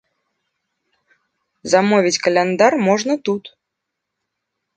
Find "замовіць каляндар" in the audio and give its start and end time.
1.73-2.73